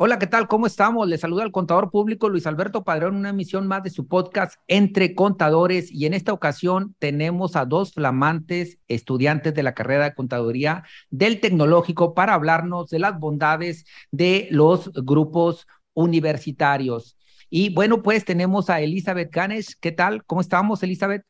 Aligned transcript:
Hola, 0.00 0.20
¿qué 0.20 0.28
tal? 0.28 0.46
¿Cómo 0.46 0.68
estamos? 0.68 1.08
Le 1.08 1.18
saluda 1.18 1.42
al 1.42 1.50
contador 1.50 1.90
público 1.90 2.28
Luis 2.28 2.46
Alberto 2.46 2.84
Padrón, 2.84 3.16
una 3.16 3.30
emisión 3.30 3.66
más 3.66 3.82
de 3.82 3.90
su 3.90 4.06
podcast 4.06 4.54
Entre 4.68 5.16
Contadores 5.16 5.90
y 5.90 6.06
en 6.06 6.14
esta 6.14 6.32
ocasión 6.32 6.94
tenemos 7.00 7.56
a 7.56 7.64
dos 7.64 7.94
flamantes 7.94 8.78
estudiantes 8.86 9.54
de 9.54 9.64
la 9.64 9.74
carrera 9.74 10.04
de 10.04 10.14
contaduría 10.14 10.84
del 11.10 11.40
tecnológico 11.40 12.14
para 12.14 12.34
hablarnos 12.34 12.90
de 12.90 13.00
las 13.00 13.18
bondades 13.18 13.86
de 14.12 14.46
los 14.52 14.92
grupos 14.92 15.66
universitarios. 15.94 17.18
Y 17.50 17.74
bueno, 17.74 18.00
pues 18.00 18.24
tenemos 18.24 18.70
a 18.70 18.80
Elizabeth 18.80 19.32
Ganesh. 19.32 19.74
¿Qué 19.80 19.90
tal? 19.90 20.24
¿Cómo 20.26 20.42
estamos, 20.42 20.80
Elizabeth? 20.84 21.24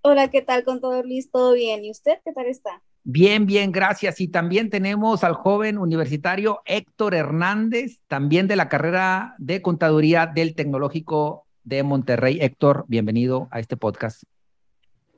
Hola, 0.00 0.28
¿qué 0.28 0.42
tal, 0.42 0.64
contador 0.64 1.06
Luis? 1.06 1.30
¿Todo 1.30 1.52
bien? 1.52 1.84
¿Y 1.84 1.92
usted 1.92 2.18
qué 2.24 2.32
tal 2.32 2.46
está? 2.46 2.82
Bien, 3.08 3.46
bien, 3.46 3.70
gracias. 3.70 4.20
Y 4.20 4.26
también 4.26 4.68
tenemos 4.68 5.22
al 5.22 5.34
joven 5.34 5.78
universitario 5.78 6.60
Héctor 6.64 7.14
Hernández, 7.14 8.00
también 8.08 8.48
de 8.48 8.56
la 8.56 8.68
carrera 8.68 9.36
de 9.38 9.62
contaduría 9.62 10.26
del 10.26 10.56
Tecnológico 10.56 11.46
de 11.62 11.84
Monterrey. 11.84 12.38
Héctor, 12.40 12.84
bienvenido 12.88 13.46
a 13.52 13.60
este 13.60 13.76
podcast. 13.76 14.24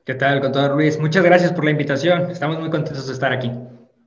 ¿Qué 0.05 0.13
tal, 0.13 0.39
contador 0.39 0.75
Luis? 0.75 0.99
Muchas 0.99 1.23
gracias 1.23 1.51
por 1.51 1.65
la 1.65 1.71
invitación. 1.71 2.29
Estamos 2.29 2.59
muy 2.59 2.69
contentos 2.69 3.07
de 3.07 3.13
estar 3.13 3.33
aquí. 3.33 3.51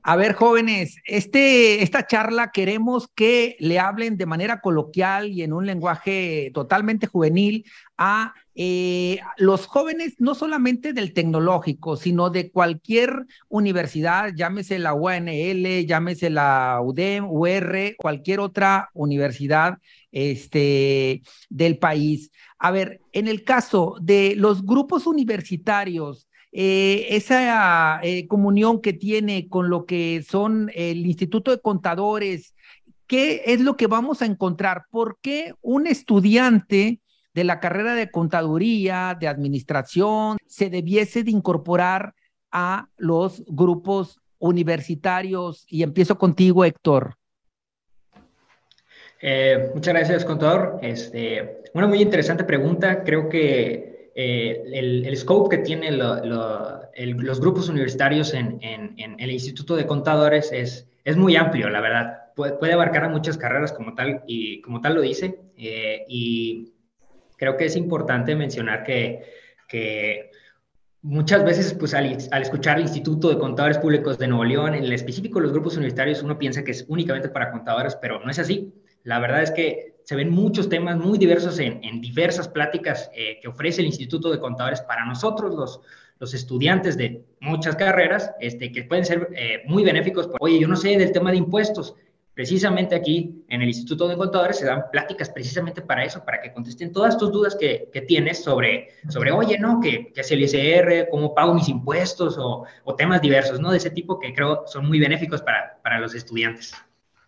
A 0.05 0.17
ver, 0.17 0.33
jóvenes, 0.33 0.97
este, 1.05 1.81
esta 1.81 2.05
charla 2.05 2.51
queremos 2.51 3.07
que 3.15 3.55
le 3.59 3.79
hablen 3.79 4.17
de 4.17 4.25
manera 4.25 4.59
coloquial 4.59 5.29
y 5.31 5.43
en 5.43 5.53
un 5.53 5.65
lenguaje 5.65 6.51
totalmente 6.53 7.07
juvenil 7.07 7.63
a 7.97 8.33
eh, 8.53 9.21
los 9.37 9.65
jóvenes, 9.65 10.15
no 10.19 10.35
solamente 10.35 10.91
del 10.91 11.13
tecnológico, 11.13 11.95
sino 11.95 12.29
de 12.29 12.51
cualquier 12.51 13.27
universidad, 13.47 14.33
llámese 14.35 14.77
la 14.77 14.93
UNL, 14.93 15.85
llámese 15.85 16.29
la 16.29 16.81
UDEM, 16.83 17.25
UR, 17.29 17.95
cualquier 17.97 18.41
otra 18.41 18.89
universidad 18.93 19.77
este, 20.11 21.21
del 21.49 21.77
país. 21.77 22.29
A 22.59 22.71
ver, 22.71 22.99
en 23.13 23.29
el 23.29 23.45
caso 23.45 23.95
de 24.01 24.35
los 24.35 24.65
grupos 24.65 25.07
universitarios, 25.07 26.27
eh, 26.55 27.07
esa 27.09 27.99
eh, 28.03 28.27
comunión 28.27 28.79
que 28.79 28.93
tiene 28.93 29.49
con 29.49 29.71
lo 29.71 29.87
que 29.87 30.23
son 30.27 30.69
el 30.75 31.03
Instituto 31.07 31.49
de 31.49 31.59
Contadores, 31.59 32.53
¿qué 33.07 33.41
es 33.47 33.59
lo 33.59 33.75
que 33.75 33.87
vamos 33.87 34.21
a 34.21 34.27
encontrar? 34.27 34.83
¿Por 34.91 35.17
qué 35.19 35.55
un 35.61 35.87
estudiante 35.87 36.99
de 37.33 37.43
la 37.43 37.59
carrera 37.59 37.95
de 37.95 38.11
contaduría, 38.11 39.17
de 39.19 39.27
administración, 39.27 40.37
se 40.45 40.69
debiese 40.69 41.23
de 41.23 41.31
incorporar 41.31 42.13
a 42.51 42.87
los 42.97 43.43
grupos 43.47 44.19
universitarios? 44.37 45.65
Y 45.67 45.81
empiezo 45.81 46.19
contigo, 46.19 46.63
Héctor. 46.65 47.15
Eh, 49.19 49.71
muchas 49.73 49.95
gracias, 49.95 50.23
contador. 50.23 50.77
Este, 50.83 51.63
una 51.73 51.87
muy 51.87 51.99
interesante 51.99 52.43
pregunta. 52.43 53.03
Creo 53.03 53.27
que 53.27 53.92
eh, 54.15 54.63
el, 55.05 55.17
scope 55.17 55.57
que 55.57 55.63
tienen 55.63 55.97
los 55.97 57.39
grupos 57.39 57.69
universitarios 57.69 58.33
en, 58.33 58.59
el 58.97 59.31
Instituto 59.31 59.75
de 59.75 59.87
Contadores 59.87 60.51
es, 60.51 60.87
es 61.03 61.17
muy 61.17 61.35
amplio, 61.35 61.69
la 61.69 61.81
verdad. 61.81 62.19
Puede, 62.35 62.73
abarcar 62.73 63.05
a 63.05 63.09
muchas 63.09 63.37
carreras 63.37 63.71
como 63.71 63.93
tal, 63.95 64.23
y 64.27 64.61
como 64.61 64.81
tal 64.81 64.95
lo 64.95 65.01
dice. 65.01 65.39
Eh, 65.57 66.05
y 66.07 66.73
creo 67.37 67.57
que 67.57 67.65
es 67.65 67.75
importante 67.75 68.35
mencionar 68.35 68.83
que, 68.83 69.23
que 69.67 70.31
muchas 71.01 71.43
veces, 71.43 71.73
pues 71.73 71.93
al, 71.93 72.17
al, 72.31 72.41
escuchar 72.41 72.77
el 72.77 72.83
Instituto 72.83 73.29
de 73.29 73.37
Contadores 73.37 73.77
Públicos 73.79 74.17
de 74.17 74.27
Nuevo 74.27 74.45
León, 74.45 74.75
en 74.75 74.83
el 74.83 74.93
específico 74.93 75.39
los 75.39 75.51
grupos 75.51 75.75
universitarios, 75.75 76.21
uno 76.21 76.37
piensa 76.37 76.63
que 76.63 76.71
es 76.71 76.85
únicamente 76.87 77.29
para 77.29 77.51
contadores, 77.51 77.95
pero 77.95 78.19
no 78.19 78.29
es 78.29 78.39
así. 78.39 78.73
La 79.03 79.19
verdad 79.19 79.43
es 79.43 79.51
que 79.51 79.93
se 80.03 80.15
ven 80.15 80.31
muchos 80.31 80.69
temas 80.69 80.97
muy 80.97 81.17
diversos 81.17 81.59
en, 81.59 82.01
diversas 82.01 82.47
pláticas 82.47 83.09
eh, 83.13 83.39
que 83.41 83.47
ofrece 83.47 83.81
el 83.81 83.87
Instituto 83.87 84.31
de 84.31 84.39
Contadores 84.39 84.81
para 84.81 85.05
nosotros, 85.05 85.55
los, 85.55 85.81
estudiantes 86.33 86.95
de 86.95 87.25
muchas 87.41 87.75
carreras, 87.75 88.31
este, 88.39 88.71
que 88.71 88.83
pueden 88.83 89.03
ser 89.03 89.27
eh, 89.35 89.61
muy 89.65 89.83
benéficos. 89.83 90.29
Oye, 90.39 90.57
yo 90.57 90.69
no 90.69 90.77
sé 90.77 90.97
del 90.97 91.11
tema 91.11 91.31
de 91.31 91.37
impuestos. 91.37 91.95
Precisamente 92.33 92.95
aquí 92.95 93.43
en 93.49 93.61
el 93.61 93.67
Instituto 93.67 94.07
de 94.07 94.15
Contadores 94.15 94.57
se 94.57 94.65
dan 94.65 94.85
pláticas 94.89 95.29
precisamente 95.29 95.81
para 95.81 96.05
eso, 96.05 96.23
para 96.23 96.41
que 96.41 96.53
contesten 96.53 96.93
todas 96.93 97.17
tus 97.17 97.29
dudas 97.29 97.57
que, 97.57 97.89
que 97.91 98.01
tienes 98.01 98.41
sobre, 98.41 98.91
sobre, 99.09 99.33
oye, 99.33 99.59
¿no? 99.59 99.81
¿Qué, 99.81 100.13
¿Qué, 100.15 100.21
es 100.21 100.31
el 100.31 100.41
ISR? 100.43 101.09
¿Cómo 101.11 101.35
pago 101.35 101.53
mis 101.53 101.67
impuestos? 101.67 102.37
O, 102.37 102.63
o, 102.85 102.95
temas 102.95 103.21
diversos, 103.21 103.59
¿no? 103.59 103.71
De 103.71 103.77
ese 103.77 103.89
tipo 103.89 104.17
que 104.17 104.33
creo 104.33 104.63
son 104.65 104.87
muy 104.87 105.01
benéficos 105.01 105.41
para, 105.41 105.77
para 105.83 105.99
los 105.99 106.15
estudiantes. 106.15 106.73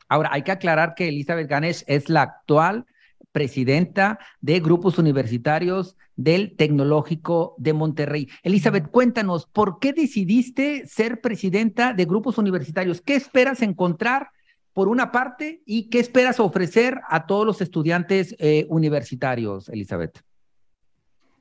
Ahora, 0.08 0.30
hay 0.32 0.44
que 0.44 0.52
aclarar 0.52 0.96
que 0.96 1.08
Elizabeth 1.08 1.50
Ganesh 1.50 1.84
es 1.88 2.10
la 2.10 2.22
actual 2.22 2.86
presidenta 3.32 4.20
de 4.42 4.60
grupos 4.60 4.98
universitarios 4.98 5.98
del 6.16 6.56
Tecnológico 6.56 7.56
de 7.58 7.74
Monterrey. 7.74 8.30
Elizabeth, 8.44 8.90
cuéntanos, 8.90 9.46
¿por 9.48 9.80
qué 9.80 9.94
decidiste 9.94 10.88
ser 10.88 11.22
presidenta 11.22 11.94
de 11.94 12.06
grupos 12.06 12.38
universitarios? 12.38 13.02
¿Qué 13.02 13.16
esperas 13.16 13.62
encontrar 13.62 14.30
por 14.74 14.88
una 14.88 15.12
parte 15.12 15.62
y 15.66 15.90
qué 15.90 16.00
esperas 16.00 16.40
ofrecer 16.40 17.02
a 17.10 17.26
todos 17.26 17.46
los 17.46 17.62
estudiantes 17.62 18.36
eh, 18.40 18.66
universitarios, 18.70 19.70
Elizabeth? 19.70 20.25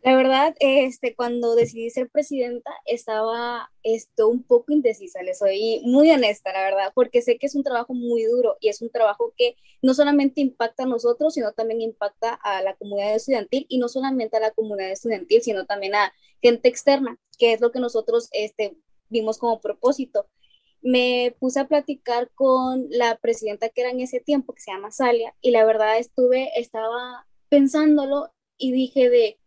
La 0.04 0.14
verdad, 0.14 0.54
este, 0.60 1.14
cuando 1.14 1.54
decidí 1.54 1.88
ser 1.88 2.10
presidenta, 2.10 2.70
estaba 2.84 3.72
esto, 3.82 4.28
un 4.28 4.42
poco 4.42 4.70
indecisa, 4.70 5.22
le 5.22 5.34
soy 5.34 5.80
muy 5.82 6.10
honesta, 6.10 6.52
la 6.52 6.60
verdad, 6.60 6.92
porque 6.94 7.22
sé 7.22 7.38
que 7.38 7.46
es 7.46 7.54
un 7.54 7.62
trabajo 7.64 7.94
muy 7.94 8.22
duro 8.24 8.58
y 8.60 8.68
es 8.68 8.82
un 8.82 8.90
trabajo 8.90 9.32
que 9.34 9.56
no 9.80 9.94
solamente 9.94 10.42
impacta 10.42 10.82
a 10.82 10.86
nosotros, 10.86 11.32
sino 11.32 11.52
también 11.52 11.80
impacta 11.80 12.34
a 12.34 12.60
la 12.60 12.76
comunidad 12.76 13.14
estudiantil 13.14 13.64
y 13.70 13.78
no 13.78 13.88
solamente 13.88 14.36
a 14.36 14.40
la 14.40 14.50
comunidad 14.50 14.90
estudiantil, 14.90 15.40
sino 15.40 15.64
también 15.64 15.94
a 15.94 16.12
gente 16.42 16.68
externa, 16.68 17.18
que 17.38 17.54
es 17.54 17.62
lo 17.62 17.72
que 17.72 17.80
nosotros 17.80 18.28
este, 18.32 18.76
vimos 19.08 19.38
como 19.38 19.62
propósito. 19.62 20.28
Me 20.82 21.34
puse 21.40 21.60
a 21.60 21.66
platicar 21.66 22.30
con 22.34 22.88
la 22.90 23.16
presidenta 23.16 23.70
que 23.70 23.80
era 23.80 23.90
en 23.90 24.00
ese 24.00 24.20
tiempo, 24.20 24.52
que 24.52 24.60
se 24.60 24.70
llama 24.70 24.90
Salia, 24.90 25.34
y 25.40 25.50
la 25.50 25.64
verdad 25.64 25.96
estuve, 25.98 26.50
estaba 26.60 27.26
pensándolo 27.48 28.34
y 28.58 28.72
dije 28.72 29.08
de 29.08 29.38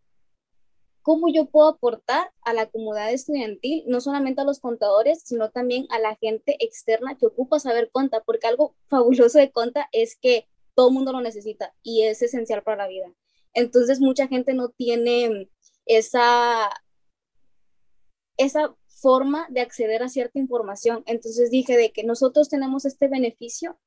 cómo 1.07 1.29
yo 1.29 1.45
puedo 1.45 1.69
aportar 1.69 2.33
a 2.41 2.51
la 2.51 2.65
comunidad 2.65 3.13
estudiantil, 3.13 3.85
no 3.87 4.01
solamente 4.01 4.41
a 4.41 4.43
los 4.43 4.59
contadores, 4.59 5.21
sino 5.23 5.49
también 5.51 5.87
a 5.89 5.99
la 5.99 6.17
gente 6.17 6.57
externa 6.59 7.17
que 7.17 7.27
ocupa 7.27 7.61
saber 7.61 7.89
conta, 7.93 8.21
porque 8.25 8.45
algo 8.45 8.75
fabuloso 8.89 9.39
de 9.39 9.49
conta 9.49 9.87
es 9.93 10.17
que 10.17 10.49
todo 10.75 10.89
el 10.89 10.95
mundo 10.95 11.13
lo 11.13 11.21
necesita 11.21 11.73
y 11.81 12.03
es 12.03 12.21
esencial 12.21 12.61
para 12.61 12.83
la 12.83 12.87
vida. 12.89 13.09
Entonces 13.53 14.01
mucha 14.01 14.27
gente 14.27 14.53
no 14.53 14.67
tiene 14.67 15.49
esa, 15.85 16.69
esa 18.35 18.75
forma 18.87 19.47
de 19.49 19.61
acceder 19.61 20.03
a 20.03 20.09
cierta 20.09 20.39
información. 20.39 21.03
Entonces 21.05 21.49
dije 21.49 21.77
de 21.77 21.93
que 21.93 22.03
nosotros 22.03 22.49
tenemos 22.49 22.83
este 22.83 23.07
beneficio, 23.07 23.79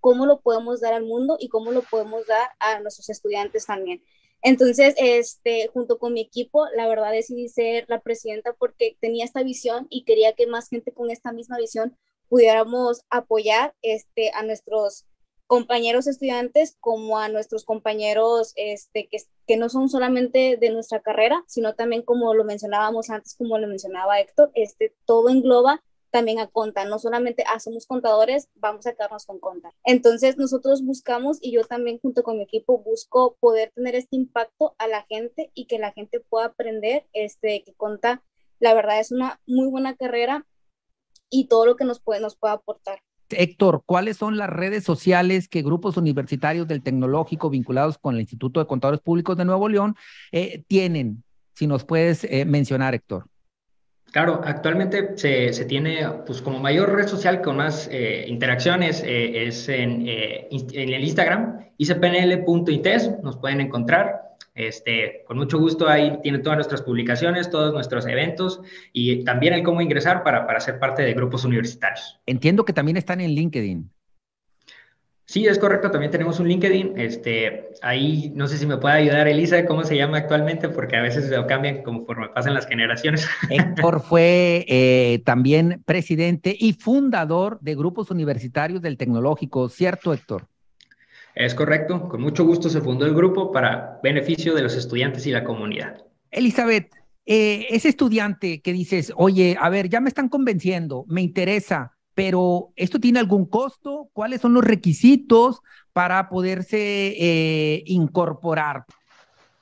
cómo 0.00 0.26
lo 0.26 0.42
podemos 0.42 0.82
dar 0.82 0.92
al 0.92 1.06
mundo 1.06 1.38
y 1.40 1.48
cómo 1.48 1.72
lo 1.72 1.80
podemos 1.80 2.26
dar 2.26 2.50
a 2.58 2.78
nuestros 2.80 3.08
estudiantes 3.08 3.64
también. 3.64 4.02
Entonces, 4.42 4.94
este, 4.98 5.68
junto 5.72 5.98
con 5.98 6.12
mi 6.12 6.20
equipo, 6.20 6.66
la 6.76 6.86
verdad 6.86 7.10
decidí 7.10 7.48
ser 7.48 7.84
la 7.88 8.00
presidenta 8.00 8.52
porque 8.52 8.96
tenía 9.00 9.24
esta 9.24 9.42
visión 9.42 9.86
y 9.90 10.04
quería 10.04 10.32
que 10.34 10.46
más 10.46 10.68
gente 10.68 10.92
con 10.92 11.10
esta 11.10 11.32
misma 11.32 11.58
visión 11.58 11.96
pudiéramos 12.28 13.02
apoyar 13.10 13.74
este, 13.82 14.30
a 14.34 14.42
nuestros 14.42 15.06
compañeros 15.46 16.06
estudiantes 16.06 16.76
como 16.78 17.18
a 17.18 17.28
nuestros 17.30 17.64
compañeros 17.64 18.52
este, 18.56 19.08
que, 19.08 19.16
que 19.46 19.56
no 19.56 19.70
son 19.70 19.88
solamente 19.88 20.58
de 20.60 20.70
nuestra 20.70 21.00
carrera, 21.00 21.42
sino 21.48 21.74
también 21.74 22.02
como 22.02 22.34
lo 22.34 22.44
mencionábamos 22.44 23.08
antes, 23.08 23.34
como 23.34 23.58
lo 23.58 23.66
mencionaba 23.66 24.20
Héctor, 24.20 24.50
este, 24.54 24.94
todo 25.06 25.30
engloba 25.30 25.82
también 26.10 26.38
a 26.38 26.46
conta, 26.46 26.84
no 26.84 26.98
solamente 26.98 27.44
ah, 27.46 27.60
somos 27.60 27.86
contadores, 27.86 28.48
vamos 28.54 28.86
a 28.86 28.92
quedarnos 28.92 29.26
con 29.26 29.38
conta. 29.38 29.72
Entonces 29.84 30.36
nosotros 30.36 30.82
buscamos 30.82 31.38
y 31.40 31.52
yo 31.52 31.64
también 31.64 31.98
junto 31.98 32.22
con 32.22 32.36
mi 32.36 32.44
equipo 32.44 32.78
busco 32.78 33.36
poder 33.40 33.72
tener 33.74 33.94
este 33.94 34.16
impacto 34.16 34.74
a 34.78 34.86
la 34.86 35.04
gente 35.08 35.50
y 35.54 35.66
que 35.66 35.78
la 35.78 35.92
gente 35.92 36.20
pueda 36.20 36.46
aprender 36.46 37.06
este, 37.12 37.62
que 37.64 37.74
conta, 37.74 38.22
la 38.58 38.74
verdad 38.74 39.00
es 39.00 39.12
una 39.12 39.40
muy 39.46 39.68
buena 39.68 39.96
carrera 39.96 40.46
y 41.30 41.46
todo 41.46 41.66
lo 41.66 41.76
que 41.76 41.84
nos 41.84 42.00
puede, 42.00 42.20
nos 42.20 42.36
puede 42.36 42.54
aportar. 42.54 43.00
Héctor, 43.30 43.82
¿cuáles 43.84 44.16
son 44.16 44.38
las 44.38 44.48
redes 44.48 44.84
sociales 44.84 45.48
que 45.48 45.62
grupos 45.62 45.98
universitarios 45.98 46.66
del 46.66 46.82
tecnológico 46.82 47.50
vinculados 47.50 47.98
con 47.98 48.14
el 48.14 48.22
Instituto 48.22 48.60
de 48.60 48.66
Contadores 48.66 49.00
Públicos 49.00 49.36
de 49.36 49.44
Nuevo 49.44 49.68
León 49.68 49.96
eh, 50.32 50.64
tienen? 50.66 51.22
Si 51.54 51.66
nos 51.66 51.84
puedes 51.84 52.24
eh, 52.24 52.46
mencionar, 52.46 52.94
Héctor. 52.94 53.28
Claro, 54.10 54.40
actualmente 54.42 55.16
se, 55.16 55.52
se, 55.52 55.64
tiene, 55.66 56.08
pues 56.26 56.40
como 56.40 56.58
mayor 56.58 56.94
red 56.94 57.06
social 57.06 57.42
con 57.42 57.56
más 57.56 57.88
eh, 57.92 58.24
interacciones 58.26 59.02
eh, 59.04 59.46
es 59.46 59.68
en, 59.68 60.08
eh, 60.08 60.48
en, 60.50 60.88
el 60.92 61.04
Instagram, 61.04 61.66
icpnl.ites, 61.76 63.22
nos 63.22 63.36
pueden 63.36 63.60
encontrar. 63.60 64.22
Este, 64.54 65.22
con 65.26 65.36
mucho 65.36 65.58
gusto 65.58 65.88
ahí 65.88 66.18
tienen 66.20 66.42
todas 66.42 66.56
nuestras 66.56 66.82
publicaciones, 66.82 67.48
todos 67.48 67.72
nuestros 67.72 68.06
eventos 68.06 68.60
y 68.92 69.22
también 69.22 69.52
el 69.54 69.62
cómo 69.62 69.80
ingresar 69.80 70.24
para, 70.24 70.48
para 70.48 70.58
ser 70.58 70.80
parte 70.80 71.02
de 71.02 71.14
grupos 71.14 71.44
universitarios. 71.44 72.18
Entiendo 72.26 72.64
que 72.64 72.72
también 72.72 72.96
están 72.96 73.20
en 73.20 73.30
LinkedIn. 73.30 73.88
Sí, 75.28 75.46
es 75.46 75.58
correcto, 75.58 75.90
también 75.90 76.10
tenemos 76.10 76.40
un 76.40 76.48
LinkedIn. 76.48 76.94
Este, 76.96 77.68
ahí 77.82 78.32
no 78.34 78.48
sé 78.48 78.56
si 78.56 78.64
me 78.64 78.78
puede 78.78 78.94
ayudar 78.94 79.28
Elisa, 79.28 79.66
cómo 79.66 79.84
se 79.84 79.94
llama 79.94 80.16
actualmente, 80.16 80.70
porque 80.70 80.96
a 80.96 81.02
veces 81.02 81.28
lo 81.28 81.46
cambian 81.46 81.82
conforme 81.82 82.30
pasan 82.30 82.54
las 82.54 82.66
generaciones. 82.66 83.28
Héctor 83.50 84.00
fue 84.00 84.64
eh, 84.68 85.20
también 85.26 85.82
presidente 85.84 86.56
y 86.58 86.72
fundador 86.72 87.60
de 87.60 87.74
grupos 87.74 88.10
universitarios 88.10 88.80
del 88.80 88.96
tecnológico, 88.96 89.68
¿cierto, 89.68 90.14
Héctor? 90.14 90.48
Es 91.34 91.54
correcto, 91.54 92.08
con 92.08 92.22
mucho 92.22 92.46
gusto 92.46 92.70
se 92.70 92.80
fundó 92.80 93.04
el 93.04 93.14
grupo 93.14 93.52
para 93.52 94.00
beneficio 94.02 94.54
de 94.54 94.62
los 94.62 94.76
estudiantes 94.76 95.26
y 95.26 95.30
la 95.30 95.44
comunidad. 95.44 96.06
Elizabeth, 96.30 96.90
eh, 97.26 97.66
ese 97.68 97.90
estudiante 97.90 98.62
que 98.62 98.72
dices, 98.72 99.12
oye, 99.14 99.58
a 99.60 99.68
ver, 99.68 99.90
ya 99.90 100.00
me 100.00 100.08
están 100.08 100.30
convenciendo, 100.30 101.04
me 101.06 101.20
interesa, 101.20 101.97
pero 102.18 102.72
¿esto 102.74 102.98
tiene 102.98 103.20
algún 103.20 103.46
costo? 103.46 104.08
¿Cuáles 104.12 104.40
son 104.40 104.52
los 104.52 104.64
requisitos 104.64 105.60
para 105.92 106.28
poderse 106.28 107.14
eh, 107.16 107.84
incorporar? 107.86 108.86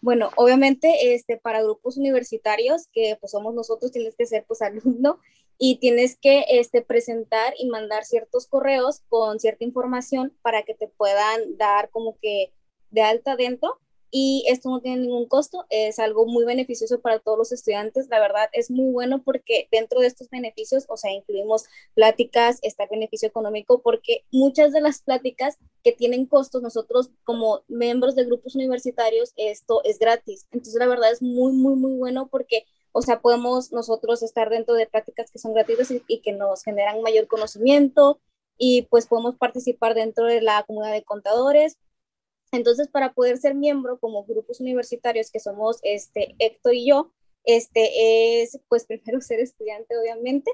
Bueno, 0.01 0.31
obviamente 0.37 1.13
este, 1.13 1.37
para 1.37 1.63
grupos 1.63 1.99
universitarios, 1.99 2.89
que 2.95 3.19
pues 3.21 3.33
somos 3.33 3.53
nosotros, 3.53 3.93
tienes 3.93 4.17
que 4.17 4.25
ser 4.25 4.47
pues 4.49 4.63
alumno 4.63 5.19
y 5.59 5.81
tienes 5.81 6.17
que 6.17 6.47
este, 6.49 6.81
presentar 6.81 7.53
y 7.59 7.69
mandar 7.69 8.07
ciertos 8.07 8.47
correos 8.47 9.03
con 9.11 9.39
cierta 9.39 9.63
información 9.63 10.33
para 10.41 10.63
que 10.63 10.73
te 10.73 10.89
puedan 10.89 11.59
dar 11.59 11.91
como 11.91 12.17
que 12.23 12.55
de 12.91 13.03
alta 13.03 13.37
dentro 13.37 13.79
y 14.19 14.45
esto 14.49 14.71
no 14.71 14.81
tiene 14.81 15.03
ningún 15.03 15.27
costo, 15.29 15.67
es 15.69 15.99
algo 15.99 16.25
muy 16.25 16.47
beneficioso 16.47 17.03
para 17.03 17.19
todos 17.19 17.37
los 17.37 17.53
estudiantes. 17.53 18.09
La 18.09 18.19
verdad 18.19 18.49
es 18.55 18.71
muy 18.71 18.91
bueno 18.91 19.23
porque 19.23 19.69
dentro 19.71 20.01
de 20.01 20.07
estos 20.07 20.31
beneficios, 20.31 20.87
o 20.89 20.97
sea, 20.97 21.13
incluimos 21.13 21.67
pláticas, 21.93 22.59
está 22.63 22.85
el 22.85 22.89
beneficio 22.93 23.29
económico, 23.29 23.83
porque 23.83 24.25
muchas 24.33 24.73
de 24.73 24.81
las 24.81 25.03
pláticas 25.03 25.59
que 25.85 25.93
tienen 25.93 26.25
costos, 26.25 26.63
nosotros 26.63 27.11
como 27.25 27.61
miembros 27.69 28.15
de 28.15 28.25
grupos 28.25 28.55
universitarios, 28.55 29.35
esto 29.37 29.85
es 29.85 29.99
gratis. 29.99 30.47
Entonces, 30.51 30.77
la 30.79 30.87
verdad 30.87 31.13
es 31.13 31.21
muy, 31.21 31.53
muy, 31.53 31.77
muy 31.77 31.99
bueno 31.99 32.29
porque 32.29 32.65
o 32.93 33.03
sea, 33.03 33.21
podemos 33.21 33.71
nosotros 33.71 34.23
estar 34.23 34.49
dentro 34.49 34.75
de 34.75 34.87
prácticas 34.87 35.31
que 35.31 35.39
son 35.39 35.53
gratuitas 35.53 35.91
y, 35.91 36.03
y, 36.09 36.23
que 36.23 36.33
nos 36.33 36.63
generan 36.63 37.03
mayor 37.03 37.27
conocimiento 37.27 38.19
y 38.57 38.87
pues 38.89 39.07
podemos 39.07 39.37
participar 39.37 39.93
dentro 39.95 40.25
de 40.25 40.41
la 40.41 40.63
comunidad 40.63 40.95
de 40.95 41.05
contadores 41.05 41.77
entonces, 42.53 42.89
para 42.89 43.13
poder 43.13 43.39
ser 43.39 43.55
miembro 43.55 43.99
como 43.99 44.25
grupos 44.25 44.61
universitarios 44.61 45.31
que 45.31 45.41
somos 45.41 45.79
este, 45.83 46.35
Héctor 46.39 46.75
y 46.75 46.89
yo, 46.89 47.13
este, 47.45 48.43
es 48.43 48.59
pues 48.69 48.85
primero 48.89 49.21
ser 49.21 49.41
estudiante, 49.41 49.97
obviamente, 49.97 50.51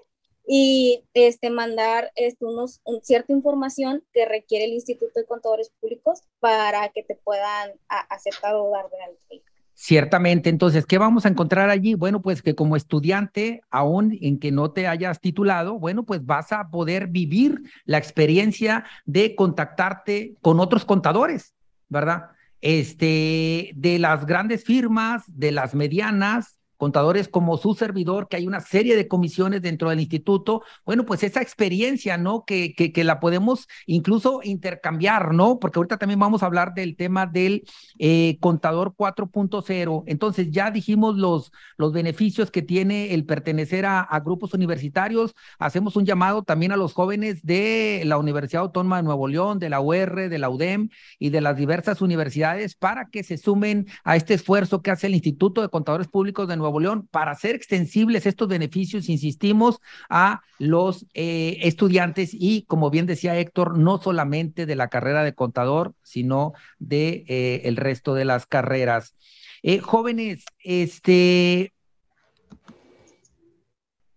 y 0.46 1.04
este, 1.14 1.50
mandar 1.50 2.10
este, 2.16 2.44
unos, 2.44 2.80
un, 2.84 3.00
cierta 3.02 3.32
información 3.32 4.02
que 4.12 4.24
requiere 4.26 4.64
el 4.64 4.72
Instituto 4.72 5.20
de 5.20 5.26
Contadores 5.26 5.70
Públicos 5.80 6.22
para 6.40 6.88
que 6.88 7.02
te 7.02 7.14
puedan 7.14 7.72
aceptar 7.88 8.54
o 8.56 8.70
dar 8.70 8.86
de. 9.30 9.42
Ciertamente, 9.74 10.50
entonces, 10.50 10.84
¿qué 10.84 10.98
vamos 10.98 11.24
a 11.24 11.28
encontrar 11.28 11.70
allí? 11.70 11.94
Bueno, 11.94 12.22
pues 12.22 12.42
que 12.42 12.54
como 12.54 12.76
estudiante, 12.76 13.62
aún 13.70 14.16
en 14.20 14.38
que 14.38 14.52
no 14.52 14.70
te 14.70 14.86
hayas 14.86 15.20
titulado, 15.20 15.78
bueno, 15.78 16.04
pues 16.04 16.24
vas 16.24 16.52
a 16.52 16.70
poder 16.70 17.08
vivir 17.08 17.62
la 17.84 17.98
experiencia 17.98 18.84
de 19.06 19.34
contactarte 19.34 20.36
con 20.40 20.60
otros 20.60 20.84
contadores, 20.84 21.54
¿verdad? 21.92 22.30
Este, 22.60 23.72
de 23.74 23.98
las 23.98 24.26
grandes 24.26 24.64
firmas, 24.64 25.24
de 25.28 25.52
las 25.52 25.74
medianas, 25.74 26.58
contadores 26.82 27.28
como 27.28 27.58
su 27.58 27.74
servidor, 27.74 28.26
que 28.26 28.36
hay 28.36 28.48
una 28.48 28.58
serie 28.58 28.96
de 28.96 29.06
comisiones 29.06 29.62
dentro 29.62 29.88
del 29.88 30.00
instituto, 30.00 30.64
bueno, 30.84 31.06
pues 31.06 31.22
esa 31.22 31.40
experiencia, 31.40 32.16
¿no? 32.18 32.44
Que, 32.44 32.74
que, 32.74 33.04
la 33.04 33.20
podemos 33.20 33.68
incluso 33.86 34.40
intercambiar, 34.42 35.32
¿no? 35.32 35.60
Porque 35.60 35.78
ahorita 35.78 35.96
también 35.96 36.18
vamos 36.18 36.42
a 36.42 36.46
hablar 36.46 36.74
del 36.74 36.96
tema 36.96 37.26
del 37.26 37.62
eh, 38.00 38.36
contador 38.40 38.96
4.0. 38.96 40.02
Entonces, 40.08 40.50
ya 40.50 40.72
dijimos 40.72 41.14
los, 41.14 41.52
los 41.76 41.92
beneficios 41.92 42.50
que 42.50 42.62
tiene 42.62 43.14
el 43.14 43.26
pertenecer 43.26 43.86
a, 43.86 44.00
a, 44.00 44.18
grupos 44.18 44.52
universitarios. 44.52 45.36
Hacemos 45.60 45.94
un 45.94 46.04
llamado 46.04 46.42
también 46.42 46.72
a 46.72 46.76
los 46.76 46.94
jóvenes 46.94 47.46
de 47.46 48.02
la 48.06 48.18
Universidad 48.18 48.62
Autónoma 48.64 48.96
de 48.96 49.04
Nuevo 49.04 49.28
León, 49.28 49.60
de 49.60 49.70
la 49.70 49.80
UR, 49.80 50.28
de 50.28 50.38
la 50.38 50.50
UDEM 50.50 50.88
y 51.20 51.30
de 51.30 51.42
las 51.42 51.56
diversas 51.56 52.02
universidades 52.02 52.74
para 52.74 53.08
que 53.08 53.22
se 53.22 53.38
sumen 53.38 53.86
a 54.02 54.16
este 54.16 54.34
esfuerzo 54.34 54.82
que 54.82 54.90
hace 54.90 55.06
el 55.06 55.14
Instituto 55.14 55.62
de 55.62 55.68
Contadores 55.68 56.08
Públicos 56.08 56.48
de 56.48 56.56
Nuevo 56.56 56.71
León 56.80 57.08
para 57.10 57.32
hacer 57.32 57.54
extensibles 57.54 58.26
estos 58.26 58.48
beneficios, 58.48 59.08
insistimos, 59.08 59.80
a 60.08 60.42
los 60.58 61.06
eh, 61.14 61.58
estudiantes 61.62 62.30
y, 62.32 62.62
como 62.62 62.90
bien 62.90 63.06
decía 63.06 63.38
Héctor, 63.38 63.78
no 63.78 64.00
solamente 64.00 64.66
de 64.66 64.76
la 64.76 64.88
carrera 64.88 65.24
de 65.24 65.34
contador, 65.34 65.94
sino 66.02 66.52
de 66.78 67.24
eh, 67.28 67.62
el 67.64 67.76
resto 67.76 68.14
de 68.14 68.24
las 68.24 68.46
carreras. 68.46 69.14
Eh, 69.62 69.78
jóvenes, 69.78 70.44
este, 70.58 71.72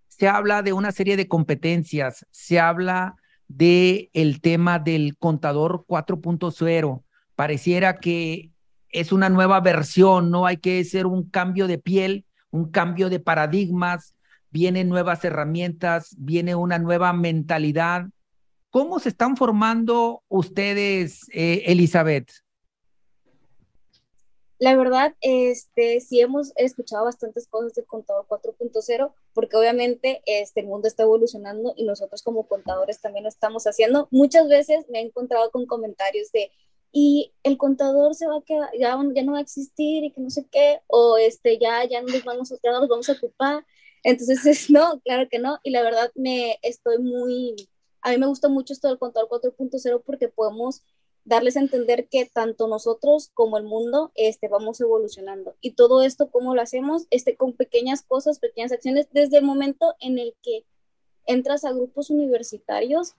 se 0.07 0.27
habla 0.27 0.61
de 0.61 0.73
una 0.73 0.91
serie 0.91 1.17
de 1.17 1.27
competencias, 1.27 2.25
se 2.31 2.59
habla 2.59 3.15
de 3.47 4.09
el 4.13 4.41
tema 4.41 4.79
del 4.79 5.17
contador 5.17 5.85
4.0. 5.87 7.03
Pareciera 7.35 7.99
que 7.99 8.51
es 8.89 9.11
una 9.11 9.29
nueva 9.29 9.59
versión, 9.59 10.31
no 10.31 10.45
hay 10.45 10.57
que 10.57 10.79
hacer 10.79 11.05
un 11.05 11.29
cambio 11.29 11.67
de 11.67 11.77
piel 11.77 12.25
un 12.55 12.71
cambio 12.71 13.09
de 13.09 13.19
paradigmas, 13.19 14.15
vienen 14.49 14.89
nuevas 14.89 15.23
herramientas, 15.25 16.15
viene 16.17 16.55
una 16.55 16.79
nueva 16.79 17.11
mentalidad. 17.13 18.05
¿Cómo 18.69 18.99
se 18.99 19.09
están 19.09 19.35
formando 19.35 20.23
ustedes, 20.29 21.21
eh, 21.33 21.63
Elizabeth? 21.65 22.31
La 24.57 24.75
verdad, 24.77 25.13
este, 25.19 25.99
sí 25.99 26.21
hemos 26.21 26.53
escuchado 26.55 27.03
bastantes 27.03 27.45
cosas 27.47 27.73
del 27.73 27.85
contador 27.85 28.25
4.0, 28.27 29.13
porque 29.33 29.57
obviamente 29.57 30.21
este, 30.25 30.61
el 30.61 30.67
mundo 30.67 30.87
está 30.87 31.03
evolucionando 31.03 31.73
y 31.75 31.83
nosotros 31.83 32.23
como 32.23 32.47
contadores 32.47 33.01
también 33.01 33.23
lo 33.23 33.29
estamos 33.29 33.65
haciendo. 33.65 34.07
Muchas 34.11 34.47
veces 34.47 34.85
me 34.89 34.99
he 34.99 35.01
encontrado 35.01 35.51
con 35.51 35.65
comentarios 35.65 36.31
de, 36.31 36.51
y 36.91 37.33
el 37.43 37.57
contador 37.57 38.15
se 38.15 38.27
va 38.27 38.37
a 38.37 38.41
quedar, 38.41 38.69
ya, 38.79 38.97
ya 39.13 39.23
no 39.23 39.33
va 39.33 39.39
a 39.39 39.41
existir 39.41 40.03
y 40.03 40.11
que 40.11 40.21
no 40.21 40.29
sé 40.29 40.47
qué, 40.51 40.81
o 40.87 41.17
este, 41.17 41.57
ya, 41.59 41.83
ya, 41.85 42.01
nos 42.01 42.23
vamos, 42.23 42.49
ya 42.63 42.71
no 42.71 42.79
nos 42.79 42.89
vamos 42.89 43.09
a 43.09 43.13
ocupar. 43.13 43.65
Entonces, 44.03 44.45
es, 44.45 44.69
no, 44.69 45.01
claro 45.01 45.27
que 45.29 45.39
no. 45.39 45.59
Y 45.63 45.71
la 45.71 45.81
verdad, 45.83 46.11
me 46.15 46.57
estoy 46.61 46.99
muy, 46.99 47.55
a 48.01 48.12
mí 48.12 48.17
me 48.17 48.27
gusta 48.27 48.50
mucho 48.50 48.74
esto 48.74 48.88
del 48.88 49.00
contador 49.00 49.29
4.0 49.29 50.03
porque 50.05 50.29
podemos 50.29 50.83
darles 51.25 51.57
a 51.57 51.60
entender 51.60 52.07
que 52.07 52.25
tanto 52.27 52.67
nosotros 52.67 53.31
como 53.33 53.57
el 53.57 53.63
mundo 53.63 54.12
este, 54.15 54.48
vamos 54.48 54.79
evolucionando. 54.79 55.55
Y 55.60 55.71
todo 55.71 56.01
esto, 56.03 56.29
¿cómo 56.29 56.55
lo 56.55 56.62
hacemos? 56.62 57.07
Este, 57.10 57.36
con 57.36 57.53
pequeñas 57.53 58.03
cosas, 58.03 58.39
pequeñas 58.39 58.71
acciones, 58.71 59.07
desde 59.12 59.39
el 59.39 59.43
momento 59.43 59.95
en 60.00 60.19
el 60.19 60.36
que 60.43 60.65
entras 61.25 61.65
a 61.65 61.74
grupos 61.74 62.12
universitarios, 62.12 63.15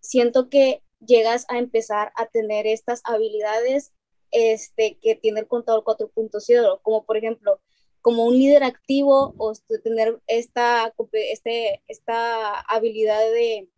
siento 0.00 0.48
que 0.48 0.82
llegas 1.00 1.46
a 1.48 1.58
empezar 1.58 2.12
a 2.16 2.26
tener 2.26 2.66
estas 2.66 3.00
habilidades 3.04 3.92
este, 4.30 4.98
que 5.00 5.14
tiene 5.14 5.40
el 5.40 5.46
contador 5.46 5.84
4.0, 5.84 6.80
como 6.82 7.04
por 7.04 7.16
ejemplo, 7.16 7.60
como 8.02 8.24
un 8.24 8.38
líder 8.38 8.62
activo 8.62 9.34
o 9.38 9.52
tener 9.82 10.20
esta, 10.26 10.92
este, 11.12 11.82
esta 11.88 12.60
habilidad 12.60 13.20
de 13.32 13.68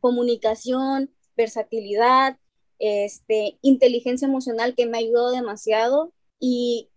comunicación, 0.00 1.14
versatilidad, 1.36 2.38
este, 2.78 3.58
inteligencia 3.62 4.26
emocional 4.26 4.74
que 4.74 4.86
me 4.86 4.98
ha 4.98 5.00
ayudado 5.00 5.30
demasiado 5.30 6.12
y, 6.40 6.90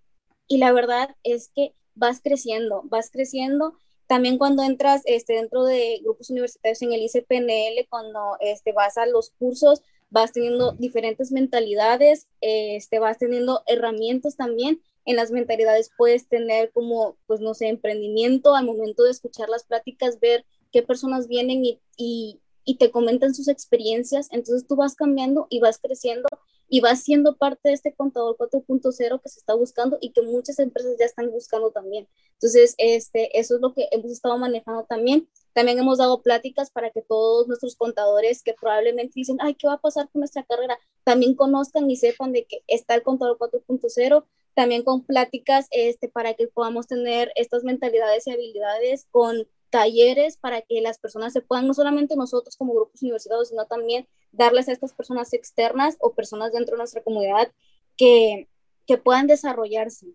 y 0.47 0.57
la 0.57 0.71
verdad 0.71 1.15
es 1.23 1.49
que 1.53 1.75
vas 1.93 2.19
creciendo, 2.21 2.81
vas 2.85 3.11
creciendo 3.11 3.77
también 4.07 4.37
cuando 4.37 4.63
entras 4.63 5.01
este, 5.05 5.33
dentro 5.33 5.63
de 5.63 5.99
grupos 6.03 6.29
universitarios 6.29 6.81
en 6.81 6.93
el 6.93 7.01
ICPNL, 7.01 7.87
cuando 7.89 8.37
este, 8.39 8.71
vas 8.71 8.97
a 8.97 9.05
los 9.05 9.31
cursos, 9.31 9.81
vas 10.09 10.31
teniendo 10.31 10.73
diferentes 10.73 11.31
mentalidades, 11.31 12.27
este, 12.41 12.99
vas 12.99 13.17
teniendo 13.17 13.63
herramientas 13.67 14.35
también. 14.35 14.81
En 15.05 15.15
las 15.15 15.31
mentalidades 15.31 15.91
puedes 15.97 16.27
tener 16.27 16.71
como, 16.71 17.17
pues 17.27 17.39
no 17.39 17.53
sé, 17.53 17.67
emprendimiento 17.67 18.55
al 18.55 18.65
momento 18.65 19.03
de 19.03 19.11
escuchar 19.11 19.49
las 19.49 19.63
pláticas, 19.63 20.19
ver 20.19 20.45
qué 20.71 20.81
personas 20.81 21.27
vienen 21.27 21.65
y, 21.65 21.79
y, 21.97 22.39
y 22.63 22.77
te 22.77 22.91
comentan 22.91 23.33
sus 23.33 23.47
experiencias. 23.47 24.27
Entonces 24.31 24.67
tú 24.67 24.75
vas 24.75 24.95
cambiando 24.95 25.47
y 25.49 25.59
vas 25.59 25.79
creciendo 25.79 26.27
y 26.75 26.81
va 26.81 26.93
siendo 26.97 27.37
parte 27.37 27.69
de 27.69 27.73
este 27.73 27.93
contador 27.93 28.35
4.0 28.35 29.21
que 29.21 29.29
se 29.29 29.39
está 29.39 29.53
buscando 29.53 29.97
y 30.01 30.11
que 30.11 30.21
muchas 30.21 30.59
empresas 30.59 30.97
ya 30.99 31.05
están 31.05 31.31
buscando 31.31 31.71
también. 31.71 32.05
Entonces, 32.33 32.75
este, 32.77 33.39
eso 33.39 33.55
es 33.55 33.61
lo 33.61 33.73
que 33.73 33.87
hemos 33.91 34.11
estado 34.11 34.37
manejando 34.37 34.83
también. 34.83 35.29
También 35.53 35.79
hemos 35.79 35.99
dado 35.99 36.21
pláticas 36.21 36.71
para 36.71 36.89
que 36.89 37.01
todos 37.01 37.47
nuestros 37.47 37.77
contadores 37.77 38.43
que 38.43 38.53
probablemente 38.53 39.13
dicen, 39.15 39.37
ay, 39.39 39.55
¿qué 39.55 39.67
va 39.67 39.75
a 39.75 39.79
pasar 39.79 40.09
con 40.11 40.19
nuestra 40.19 40.43
carrera? 40.43 40.77
También 41.05 41.33
conozcan 41.33 41.89
y 41.89 41.95
sepan 41.95 42.33
de 42.33 42.43
que 42.43 42.61
está 42.67 42.93
el 42.95 43.03
contador 43.03 43.37
4.0, 43.37 44.25
también 44.53 44.83
con 44.83 45.05
pláticas 45.05 45.67
este, 45.71 46.09
para 46.09 46.33
que 46.33 46.49
podamos 46.49 46.87
tener 46.87 47.31
estas 47.35 47.63
mentalidades 47.63 48.27
y 48.27 48.31
habilidades 48.31 49.07
con 49.11 49.47
talleres 49.75 50.37
para 50.37 50.61
que 50.61 50.79
las 50.79 50.99
personas 50.99 51.33
se 51.33 51.41
puedan, 51.41 51.67
no 51.67 51.73
solamente 51.73 52.15
nosotros 52.15 52.55
como 52.55 52.73
grupos 52.73 53.01
universitarios, 53.01 53.49
sino 53.49 53.65
también 53.65 54.07
darles 54.31 54.69
a 54.69 54.71
estas 54.71 54.93
personas 54.93 55.33
externas 55.33 55.97
o 55.99 56.13
personas 56.13 56.53
dentro 56.53 56.75
de 56.75 56.77
nuestra 56.77 57.03
comunidad 57.03 57.51
que, 57.97 58.47
que 58.87 58.97
puedan 58.97 59.27
desarrollarse. 59.27 60.07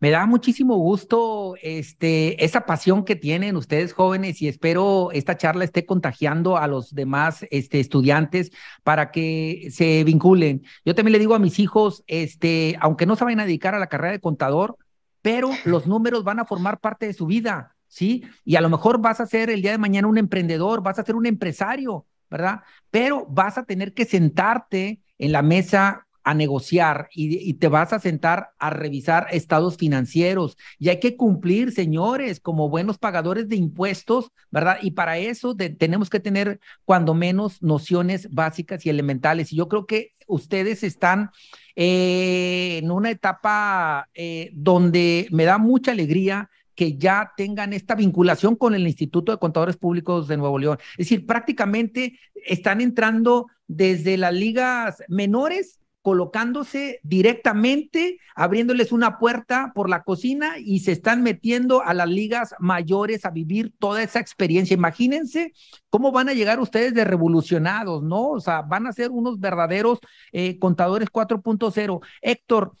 Me 0.00 0.10
da 0.10 0.26
muchísimo 0.26 0.76
gusto 0.76 1.54
este, 1.62 2.44
esa 2.44 2.66
pasión 2.66 3.06
que 3.06 3.16
tienen 3.16 3.56
ustedes 3.56 3.94
jóvenes 3.94 4.42
y 4.42 4.48
espero 4.48 5.12
esta 5.12 5.38
charla 5.38 5.64
esté 5.64 5.86
contagiando 5.86 6.58
a 6.58 6.66
los 6.66 6.94
demás 6.94 7.46
este, 7.50 7.80
estudiantes 7.80 8.50
para 8.82 9.12
que 9.12 9.68
se 9.70 10.04
vinculen. 10.04 10.62
Yo 10.84 10.94
también 10.94 11.12
le 11.12 11.20
digo 11.20 11.34
a 11.34 11.38
mis 11.38 11.58
hijos, 11.58 12.04
este, 12.06 12.76
aunque 12.80 13.06
no 13.06 13.16
se 13.16 13.24
vayan 13.24 13.40
a 13.40 13.46
dedicar 13.46 13.74
a 13.74 13.78
la 13.78 13.86
carrera 13.86 14.12
de 14.12 14.20
contador, 14.20 14.76
pero 15.22 15.48
los 15.64 15.86
números 15.86 16.22
van 16.22 16.38
a 16.38 16.44
formar 16.44 16.80
parte 16.80 17.06
de 17.06 17.14
su 17.14 17.24
vida, 17.24 17.74
¿sí? 17.92 18.24
Y 18.42 18.56
a 18.56 18.62
lo 18.62 18.70
mejor 18.70 19.02
vas 19.02 19.20
a 19.20 19.26
ser 19.26 19.50
el 19.50 19.60
día 19.60 19.72
de 19.72 19.78
mañana 19.78 20.08
un 20.08 20.16
emprendedor, 20.16 20.82
vas 20.82 20.98
a 20.98 21.04
ser 21.04 21.14
un 21.14 21.26
empresario, 21.26 22.06
¿verdad? 22.30 22.62
Pero 22.90 23.26
vas 23.28 23.58
a 23.58 23.64
tener 23.64 23.92
que 23.92 24.06
sentarte 24.06 25.02
en 25.18 25.32
la 25.32 25.42
mesa 25.42 26.06
a 26.24 26.32
negociar 26.32 27.08
y, 27.12 27.52
te 27.54 27.68
vas 27.68 27.92
a 27.92 27.98
sentar 27.98 28.52
a 28.58 28.70
revisar 28.70 29.26
estados 29.30 29.76
financieros. 29.76 30.56
Y 30.78 30.88
hay 30.88 31.00
que 31.00 31.16
cumplir, 31.18 31.72
señores, 31.72 32.40
como 32.40 32.70
buenos 32.70 32.96
pagadores 32.96 33.48
de 33.48 33.56
impuestos, 33.56 34.30
¿verdad? 34.50 34.78
Y 34.80 34.92
para 34.92 35.18
eso 35.18 35.54
tenemos 35.54 36.08
que 36.08 36.20
tener 36.20 36.60
cuando 36.86 37.12
menos 37.12 37.60
nociones 37.60 38.30
básicas 38.30 38.86
y 38.86 38.90
elementales. 38.90 39.52
Y 39.52 39.56
yo 39.56 39.68
creo 39.68 39.84
que 39.84 40.12
ustedes 40.26 40.82
están 40.82 41.30
eh, 41.76 42.78
en 42.82 42.90
una 42.90 43.10
etapa 43.10 44.08
eh, 44.14 44.50
donde 44.54 45.28
me 45.30 45.44
da 45.44 45.58
mucha 45.58 45.90
alegría 45.90 46.48
que 46.74 46.96
ya 46.96 47.32
tengan 47.36 47.72
esta 47.72 47.94
vinculación 47.94 48.56
con 48.56 48.74
el 48.74 48.86
Instituto 48.86 49.32
de 49.32 49.38
Contadores 49.38 49.76
Públicos 49.76 50.28
de 50.28 50.36
Nuevo 50.36 50.58
León. 50.58 50.78
Es 50.92 51.08
decir, 51.08 51.26
prácticamente 51.26 52.18
están 52.34 52.80
entrando 52.80 53.46
desde 53.66 54.16
las 54.16 54.34
ligas 54.34 55.02
menores 55.08 55.80
colocándose 56.02 56.98
directamente, 57.04 58.18
abriéndoles 58.34 58.90
una 58.90 59.18
puerta 59.18 59.72
por 59.72 59.88
la 59.88 60.02
cocina 60.02 60.58
y 60.58 60.80
se 60.80 60.92
están 60.92 61.22
metiendo 61.22 61.80
a 61.80 61.94
las 61.94 62.08
ligas 62.08 62.54
mayores 62.58 63.24
a 63.24 63.30
vivir 63.30 63.72
toda 63.78 64.02
esa 64.02 64.18
experiencia. 64.18 64.74
Imagínense 64.74 65.52
cómo 65.90 66.10
van 66.10 66.28
a 66.28 66.34
llegar 66.34 66.58
ustedes 66.58 66.92
de 66.92 67.04
revolucionados, 67.04 68.02
¿no? 68.02 68.30
O 68.30 68.40
sea, 68.40 68.62
van 68.62 68.88
a 68.88 68.92
ser 68.92 69.12
unos 69.12 69.38
verdaderos 69.38 70.00
eh, 70.32 70.58
contadores 70.58 71.08
4.0. 71.08 72.00
Héctor, 72.20 72.72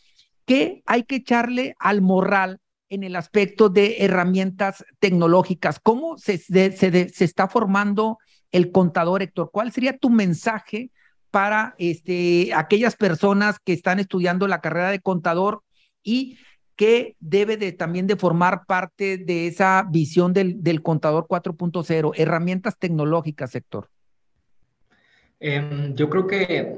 ¿qué 0.44 0.82
hay 0.84 1.04
que 1.04 1.16
echarle 1.16 1.76
al 1.78 2.02
morral? 2.02 2.58
En 2.92 3.04
el 3.04 3.16
aspecto 3.16 3.70
de 3.70 3.96
herramientas 4.00 4.84
tecnológicas. 4.98 5.80
¿Cómo 5.82 6.18
se, 6.18 6.36
se, 6.36 7.24
está 7.24 7.48
formando 7.48 8.18
el 8.50 8.70
contador, 8.70 9.22
Héctor? 9.22 9.48
¿Cuál 9.50 9.72
sería 9.72 9.96
tu 9.96 10.10
mensaje 10.10 10.90
para 11.30 11.74
este, 11.78 12.52
aquellas 12.54 12.94
personas 12.94 13.56
que 13.64 13.72
están 13.72 13.98
estudiando 13.98 14.46
la 14.46 14.60
carrera 14.60 14.90
de 14.90 15.00
contador 15.00 15.62
y 16.02 16.36
que 16.76 17.16
debe 17.18 17.56
de, 17.56 17.72
también 17.72 18.06
de 18.06 18.16
formar 18.16 18.66
parte 18.66 19.16
de 19.16 19.46
esa 19.46 19.86
visión 19.90 20.34
del, 20.34 20.62
del 20.62 20.82
contador 20.82 21.26
4.0, 21.26 22.12
herramientas 22.16 22.76
tecnológicas, 22.78 23.52
sector. 23.52 23.88
Em, 25.44 25.96
yo 25.96 26.08
creo 26.08 26.28
que 26.28 26.72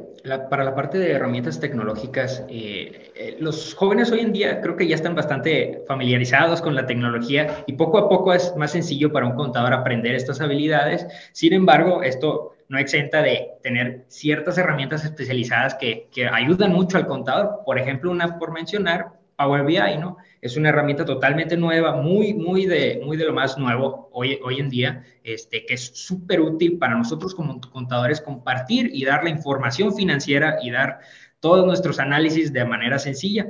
para 0.49 0.65
la 0.65 0.75
parte 0.75 0.97
de 0.97 1.13
herramientas 1.13 1.61
tecnológicas, 1.61 2.47
eh, 2.49 3.13
eh, 3.15 3.37
los 3.39 3.75
jóvenes 3.75 4.11
hoy 4.11 4.21
en 4.21 4.33
día 4.33 4.63
creo 4.63 4.75
que 4.75 4.87
ya 4.89 4.95
están 4.95 5.15
bastante 5.15 5.83
familiarizados 5.87 6.63
con 6.63 6.75
la 6.75 6.87
tecnología 6.87 7.63
y 7.67 7.75
poco 7.75 7.99
a 7.99 8.09
poco 8.09 8.33
es 8.33 8.57
más 8.57 8.73
sencillo 8.73 9.13
para 9.13 9.27
un 9.27 9.35
contador 9.35 9.75
aprender 9.75 10.15
estas 10.15 10.41
habilidades. 10.41 11.07
Sin 11.33 11.53
embargo, 11.53 12.03
esto 12.03 12.55
no 12.71 12.79
exenta 12.79 13.21
de 13.21 13.51
tener 13.63 14.07
ciertas 14.09 14.57
herramientas 14.57 15.05
especializadas 15.05 15.75
que, 15.75 16.09
que 16.11 16.27
ayudan 16.27 16.73
mucho 16.73 16.97
al 16.97 17.07
contador. 17.07 17.61
Por 17.67 17.79
ejemplo, 17.79 18.11
una 18.11 18.39
por 18.39 18.51
mencionar, 18.51 19.09
Power 19.37 19.65
BI, 19.65 19.99
¿no? 19.99 20.17
Es 20.41 20.57
una 20.57 20.69
herramienta 20.69 21.05
totalmente 21.05 21.57
nueva, 21.57 21.97
muy, 21.97 22.35
muy 22.35 22.67
de, 22.67 23.01
muy 23.05 23.17
de 23.17 23.25
lo 23.25 23.33
más 23.33 23.57
nuevo 23.59 24.09
hoy, 24.13 24.39
hoy 24.45 24.61
en 24.61 24.69
día, 24.69 25.05
este, 25.23 25.65
que 25.65 25.75
es 25.75 25.87
súper 25.95 26.41
útil 26.41 26.79
para 26.79 26.97
nosotros 26.97 27.35
como 27.35 27.61
contadores 27.61 28.21
compartir 28.21 28.91
y 28.93 29.05
dar 29.05 29.25
la 29.25 29.31
información 29.31 29.95
financiera 29.95 30.59
y 30.63 30.71
dar 30.71 31.01
todos 31.41 31.67
nuestros 31.67 31.99
análisis 31.99 32.53
de 32.53 32.65
manera 32.65 32.99
sencilla. 32.99 33.47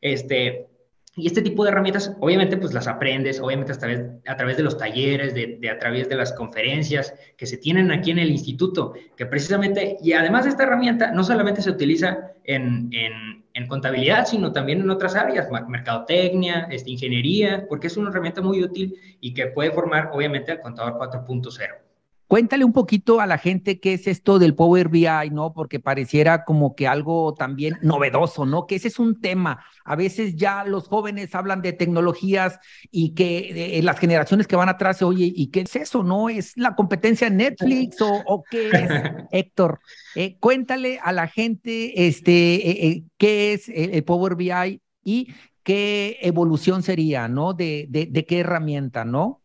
Este, 0.00 0.68
y 1.16 1.26
este 1.28 1.42
tipo 1.42 1.62
de 1.62 1.70
herramientas, 1.70 2.16
obviamente, 2.20 2.56
pues 2.56 2.74
las 2.74 2.88
aprendes, 2.88 3.40
obviamente 3.40 3.72
a 3.72 3.78
través, 3.78 4.02
a 4.26 4.36
través 4.36 4.56
de 4.56 4.64
los 4.64 4.76
talleres, 4.76 5.32
de, 5.34 5.70
a 5.70 5.78
través 5.78 6.08
de 6.08 6.16
las 6.16 6.32
conferencias 6.32 7.14
que 7.36 7.46
se 7.46 7.56
tienen 7.56 7.92
aquí 7.92 8.10
en 8.10 8.18
el 8.18 8.30
instituto, 8.30 8.94
que 9.16 9.26
precisamente, 9.26 9.96
y 10.02 10.12
además 10.12 10.46
esta 10.46 10.64
herramienta 10.64 11.12
no 11.12 11.22
solamente 11.22 11.62
se 11.62 11.70
utiliza 11.70 12.32
en, 12.42 12.88
en, 12.92 13.44
en 13.54 13.68
contabilidad, 13.68 14.26
sino 14.26 14.52
también 14.52 14.80
en 14.80 14.90
otras 14.90 15.14
áreas, 15.14 15.48
mercadotecnia, 15.68 16.66
este, 16.70 16.90
ingeniería, 16.90 17.64
porque 17.68 17.86
es 17.86 17.96
una 17.96 18.10
herramienta 18.10 18.42
muy 18.42 18.62
útil 18.62 18.96
y 19.20 19.34
que 19.34 19.46
puede 19.46 19.70
formar, 19.70 20.10
obviamente, 20.12 20.50
al 20.50 20.60
contador 20.60 20.94
4.0. 20.94 21.84
Cuéntale 22.26 22.64
un 22.64 22.72
poquito 22.72 23.20
a 23.20 23.26
la 23.26 23.36
gente 23.36 23.80
qué 23.80 23.92
es 23.92 24.06
esto 24.06 24.38
del 24.38 24.54
Power 24.54 24.88
BI, 24.88 25.30
¿no? 25.30 25.52
Porque 25.52 25.78
pareciera 25.78 26.44
como 26.44 26.74
que 26.74 26.88
algo 26.88 27.34
también 27.34 27.76
novedoso, 27.82 28.46
¿no? 28.46 28.66
Que 28.66 28.76
ese 28.76 28.88
es 28.88 28.98
un 28.98 29.20
tema. 29.20 29.62
A 29.84 29.94
veces 29.94 30.34
ya 30.34 30.64
los 30.64 30.88
jóvenes 30.88 31.34
hablan 31.34 31.60
de 31.60 31.74
tecnologías 31.74 32.58
y 32.90 33.14
que 33.14 33.78
eh, 33.78 33.82
las 33.82 33.98
generaciones 33.98 34.46
que 34.46 34.56
van 34.56 34.70
atrás, 34.70 35.02
oye, 35.02 35.30
¿y 35.34 35.48
qué 35.48 35.60
es 35.60 35.76
eso? 35.76 36.02
¿No? 36.02 36.30
¿Es 36.30 36.56
la 36.56 36.74
competencia 36.74 37.28
Netflix 37.28 37.98
o, 38.00 38.42
qué 38.50 38.68
es? 38.68 38.72
Héctor, 39.30 39.80
eh, 40.14 40.36
cuéntale 40.38 40.98
a 41.02 41.12
la 41.12 41.28
gente 41.28 42.06
este, 42.06 42.86
eh, 42.86 43.04
qué 43.18 43.52
es 43.52 43.68
el, 43.68 44.02
Power 44.04 44.34
BI 44.34 44.80
y 45.04 45.34
qué 45.62 46.18
evolución 46.22 46.82
sería, 46.82 47.28
¿no? 47.28 47.52
De, 47.52 47.86
de, 47.90 48.06
de 48.06 48.24
qué 48.24 48.40
herramienta, 48.40 49.04
¿no? 49.04 49.43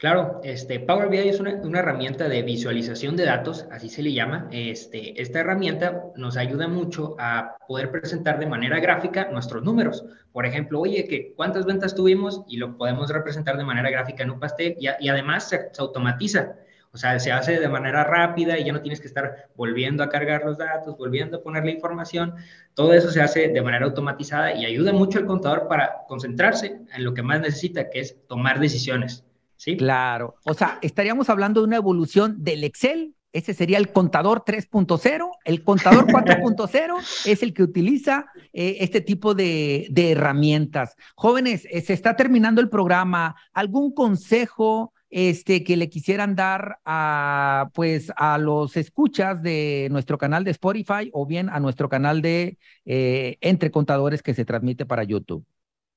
Claro, 0.00 0.40
este, 0.42 0.80
Power 0.80 1.10
BI 1.10 1.18
es 1.28 1.40
una, 1.40 1.78
herramienta 1.78 2.26
de 2.26 2.40
visualización 2.40 3.16
de 3.16 3.26
datos, 3.26 3.66
así 3.70 3.90
se 3.90 4.02
le 4.02 4.14
llama. 4.14 4.48
Este, 4.50 5.20
esta 5.20 5.40
herramienta 5.40 6.04
nos 6.16 6.38
ayuda 6.38 6.68
mucho 6.68 7.16
a 7.18 7.58
poder 7.68 7.90
presentar 7.90 8.38
de 8.38 8.46
manera 8.46 8.80
gráfica 8.80 9.28
nuestros 9.30 9.62
números. 9.62 10.06
Por 10.32 10.46
ejemplo, 10.46 10.80
oye, 10.80 11.06
que 11.06 11.34
cuántas 11.36 11.66
ventas 11.66 11.94
tuvimos 11.94 12.44
y 12.48 12.56
lo 12.56 12.78
podemos 12.78 13.10
representar 13.10 13.58
de 13.58 13.64
manera 13.64 13.90
gráfica 13.90 14.22
en 14.22 14.30
un 14.30 14.40
pastel 14.40 14.74
y, 14.80 15.08
además 15.10 15.50
se, 15.50 15.70
automatiza. 15.78 16.54
O 16.92 16.96
sea, 16.96 17.20
se 17.20 17.30
hace 17.30 17.60
de 17.60 17.68
manera 17.68 18.02
rápida 18.02 18.58
y 18.58 18.64
ya 18.64 18.72
no 18.72 18.80
tienes 18.80 19.02
que 19.02 19.06
estar 19.06 19.50
volviendo 19.54 20.02
a 20.02 20.08
cargar 20.08 20.46
los 20.46 20.56
datos, 20.56 20.96
volviendo 20.96 21.36
a 21.36 21.42
poner 21.42 21.62
la 21.62 21.72
información. 21.72 22.36
Todo 22.72 22.94
eso 22.94 23.10
se 23.10 23.20
hace 23.20 23.48
de 23.48 23.60
manera 23.60 23.84
automatizada 23.84 24.54
y 24.54 24.64
ayuda 24.64 24.94
mucho 24.94 25.18
al 25.18 25.26
contador 25.26 25.68
para 25.68 26.06
concentrarse 26.08 26.80
en 26.90 27.04
lo 27.04 27.12
que 27.12 27.22
más 27.22 27.42
necesita, 27.42 27.90
que 27.90 28.00
es 28.00 28.16
tomar 28.26 28.60
decisiones. 28.60 29.26
¿Sí? 29.60 29.76
Claro. 29.76 30.36
O 30.44 30.54
sea, 30.54 30.78
estaríamos 30.80 31.28
hablando 31.28 31.60
de 31.60 31.66
una 31.66 31.76
evolución 31.76 32.42
del 32.42 32.64
Excel. 32.64 33.14
Ese 33.32 33.52
sería 33.52 33.76
el 33.76 33.92
contador 33.92 34.42
3.0. 34.44 35.30
El 35.44 35.62
contador 35.62 36.06
4.0 36.08 37.26
es 37.26 37.42
el 37.42 37.52
que 37.52 37.62
utiliza 37.62 38.26
eh, 38.54 38.78
este 38.80 39.02
tipo 39.02 39.34
de, 39.34 39.92
herramientas. 39.94 40.96
Jóvenes, 41.14 41.68
eh, 41.70 41.82
se 41.82 41.92
está 41.92 42.16
terminando 42.16 42.62
el 42.62 42.70
programa. 42.70 43.36
¿Algún 43.52 43.92
consejo 43.92 44.94
este, 45.10 45.62
que 45.62 45.76
le 45.76 45.90
quisieran 45.90 46.34
dar 46.34 46.78
a, 46.86 47.68
pues, 47.74 48.10
a 48.16 48.38
los 48.38 48.78
escuchas 48.78 49.42
de 49.42 49.88
nuestro 49.90 50.16
canal 50.16 50.42
de 50.42 50.52
Spotify 50.52 51.10
o 51.12 51.26
bien 51.26 51.50
a 51.50 51.60
nuestro 51.60 51.90
canal 51.90 52.22
de 52.22 52.56
eh, 52.86 53.36
Entre 53.42 53.70
Contadores 53.70 54.22
que 54.22 54.32
se 54.32 54.46
transmite 54.46 54.86
para 54.86 55.04
YouTube? 55.04 55.44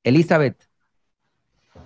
Elizabeth. 0.03 0.72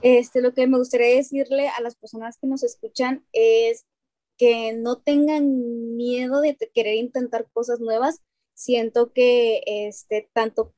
Este, 0.02 0.42
lo 0.42 0.54
que 0.54 0.68
me 0.68 0.78
gustaría 0.78 1.16
decirle 1.16 1.70
a 1.70 1.82
las 1.82 1.96
personas 1.96 2.38
que 2.38 2.48
nos 2.48 2.64
escuchan 2.64 3.26
es 3.34 3.86
que 4.38 4.74
no 4.74 5.00
tengan 5.00 5.96
miedo 5.96 6.42
de 6.42 6.56
querer 6.74 6.96
intentar 6.96 7.48
cosas 7.52 7.80
nuevas. 7.80 8.22
Siento 8.54 9.12
que 9.14 9.64
este, 9.66 10.30
tanto 10.34 10.74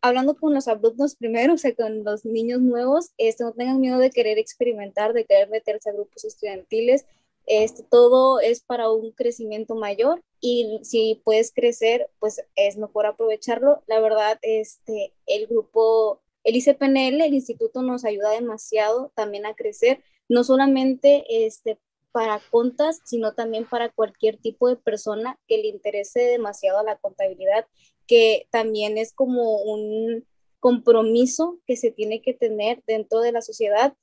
hablando 0.00 0.36
con 0.36 0.54
los 0.54 0.68
alumnos 0.68 1.16
primero, 1.16 1.54
o 1.54 1.58
sea, 1.58 1.74
con 1.74 2.04
los 2.04 2.24
niños 2.24 2.60
nuevos, 2.60 3.10
este, 3.18 3.44
no 3.44 3.52
tengan 3.52 3.80
miedo 3.80 3.98
de 3.98 4.10
querer 4.10 4.38
experimentar, 4.38 5.12
de 5.12 5.24
querer 5.24 5.48
meterse 5.50 5.90
a 5.90 5.94
grupos 5.94 6.24
estudiantiles. 6.24 7.06
Este, 7.46 7.82
todo 7.82 8.40
es 8.40 8.62
para 8.62 8.90
un 8.90 9.12
crecimiento 9.12 9.74
mayor 9.74 10.22
y 10.40 10.80
si 10.82 11.20
puedes 11.24 11.52
crecer, 11.52 12.08
pues 12.18 12.42
es 12.56 12.78
mejor 12.78 13.06
aprovecharlo. 13.06 13.82
La 13.86 14.00
verdad, 14.00 14.38
este, 14.42 15.12
el 15.26 15.46
grupo 15.46 16.22
el 16.44 16.56
ICPNL, 16.56 17.22
el 17.22 17.34
instituto 17.34 17.82
nos 17.82 18.04
ayuda 18.04 18.30
demasiado 18.30 19.12
también 19.14 19.46
a 19.46 19.54
crecer, 19.54 20.02
no 20.28 20.44
solamente 20.44 21.24
este, 21.46 21.78
para 22.12 22.40
contas, 22.50 23.00
sino 23.04 23.34
también 23.34 23.68
para 23.68 23.90
cualquier 23.90 24.36
tipo 24.36 24.68
de 24.68 24.76
persona 24.76 25.38
que 25.48 25.58
le 25.58 25.68
interese 25.68 26.20
demasiado 26.20 26.78
a 26.78 26.84
la 26.84 26.96
contabilidad, 26.96 27.66
que 28.06 28.46
también 28.50 28.98
es 28.98 29.12
como 29.12 29.56
un 29.62 30.26
compromiso 30.60 31.58
que 31.66 31.76
se 31.76 31.90
tiene 31.90 32.22
que 32.22 32.34
tener 32.34 32.82
dentro 32.86 33.20
de 33.20 33.32
la 33.32 33.42
sociedad. 33.42 33.96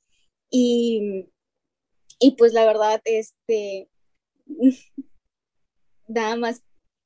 Y, 0.50 1.28
y 2.18 2.32
pues 2.32 2.52
la 2.52 2.66
verdad, 2.66 3.00
este, 3.04 3.88
nada 6.08 6.36
más, 6.36 6.62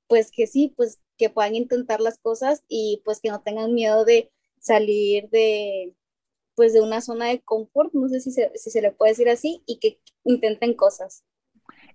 pues 0.08 0.30
que 0.30 0.46
sí, 0.46 0.74
pues 0.76 0.98
que 1.16 1.30
puedan 1.30 1.54
intentar 1.54 2.00
las 2.00 2.18
cosas 2.18 2.64
y 2.68 3.00
pues 3.04 3.20
que 3.20 3.30
no 3.30 3.42
tengan 3.42 3.74
miedo 3.74 4.04
de 4.04 4.30
salir 4.58 5.28
de, 5.30 5.94
pues 6.54 6.72
de 6.72 6.80
una 6.80 7.00
zona 7.00 7.26
de 7.26 7.40
confort, 7.40 7.92
no 7.94 8.08
sé 8.08 8.20
si 8.20 8.30
se, 8.32 8.50
si 8.54 8.70
se 8.70 8.82
le 8.82 8.92
puede 8.92 9.12
decir 9.12 9.28
así, 9.28 9.62
y 9.66 9.78
que 9.78 10.00
intenten 10.24 10.74
cosas. 10.74 11.24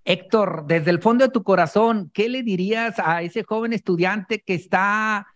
Héctor, 0.04 0.66
desde 0.66 0.90
el 0.90 1.00
fondo 1.00 1.24
de 1.24 1.30
tu 1.30 1.44
corazón, 1.44 2.10
¿qué 2.12 2.28
le 2.28 2.42
dirías 2.42 2.98
a 2.98 3.22
ese 3.22 3.44
joven 3.44 3.72
estudiante 3.72 4.40
que 4.40 4.54
está 4.54 5.26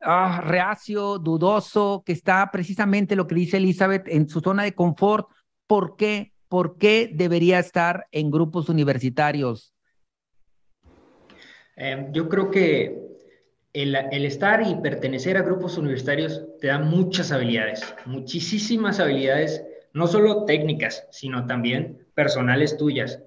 ah, 0.00 0.40
reacio, 0.44 1.18
dudoso, 1.18 2.02
que 2.04 2.12
está 2.12 2.50
precisamente 2.50 3.14
lo 3.14 3.26
que 3.26 3.36
dice 3.36 3.58
Elizabeth 3.58 4.08
en 4.08 4.28
su 4.28 4.40
zona 4.40 4.64
de 4.64 4.74
confort? 4.74 5.28
¿Por 5.66 5.96
qué? 5.96 6.32
¿Por 6.48 6.76
qué 6.78 7.10
debería 7.12 7.58
estar 7.60 8.06
en 8.10 8.30
grupos 8.30 8.68
universitarios? 8.68 9.74
Em, 11.76 12.12
yo 12.12 12.28
creo 12.28 12.50
que 12.50 13.15
el, 13.82 14.24
estar 14.24 14.66
y 14.66 14.74
pertenecer 14.76 15.36
a 15.36 15.42
grupos 15.42 15.76
universitarios 15.76 16.42
te 16.60 16.68
da 16.68 16.78
muchas 16.78 17.30
habilidades, 17.30 17.94
muchísimas 18.06 19.00
habilidades, 19.00 19.62
no 19.92 20.06
solo 20.06 20.46
técnicas, 20.46 21.06
sino 21.10 21.46
también 21.46 22.06
personales 22.14 22.78
tuyas. 22.78 23.20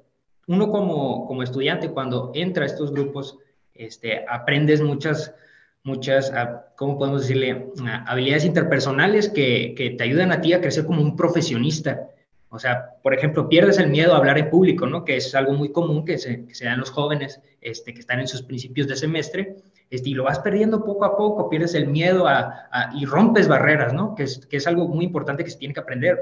Uno 0.47 0.71
como, 0.71 1.27
como 1.27 1.43
estudiante, 1.43 1.89
cuando 1.89 2.31
entra 2.33 2.63
a 2.63 2.65
estos 2.65 2.91
grupos, 2.91 3.37
este, 3.75 4.25
aprendes 4.27 4.81
muchas, 4.81 5.35
muchas, 5.83 6.31
ah, 6.33 6.65
¿cómo 6.75 6.97
podemos 6.97 7.21
decirle? 7.21 7.67
Ah, 7.85 8.03
habilidades 8.07 8.45
interpersonales 8.45 9.29
que, 9.29 9.75
que 9.77 9.91
te 9.91 10.03
ayudan 10.03 10.31
a 10.31 10.41
ti 10.41 10.53
a 10.53 10.61
crecer 10.61 10.85
como 10.85 11.03
un 11.03 11.15
profesionista. 11.15 12.09
O 12.49 12.57
sea, 12.57 12.95
por 13.03 13.13
ejemplo, 13.13 13.47
pierdes 13.47 13.77
el 13.77 13.91
miedo 13.91 14.15
a 14.15 14.17
hablar 14.17 14.39
en 14.39 14.49
público, 14.49 14.87
¿no? 14.87 15.05
Que 15.05 15.17
es 15.17 15.35
algo 15.35 15.53
muy 15.53 15.71
común 15.71 16.03
que 16.03 16.17
se, 16.17 16.47
que 16.47 16.55
se 16.55 16.65
dan 16.65 16.79
los 16.79 16.89
jóvenes 16.89 17.39
este, 17.61 17.93
que 17.93 17.99
están 17.99 18.19
en 18.19 18.27
sus 18.27 18.41
principios 18.41 18.87
de 18.87 18.95
semestre, 18.95 19.55
este, 19.89 20.09
y 20.09 20.13
lo 20.13 20.23
vas 20.23 20.39
perdiendo 20.39 20.83
poco 20.83 21.05
a 21.05 21.17
poco, 21.17 21.49
pierdes 21.49 21.73
el 21.73 21.87
miedo 21.87 22.27
a, 22.27 22.91
y 22.93 23.05
rompes 23.05 23.47
barreras, 23.47 23.93
¿no? 23.93 24.15
Que 24.15 24.23
es, 24.23 24.45
que 24.45 24.57
es 24.57 24.67
algo 24.67 24.87
muy 24.87 25.05
importante 25.05 25.43
que 25.43 25.49
se 25.49 25.57
tiene 25.57 25.73
que 25.73 25.79
aprender 25.79 26.19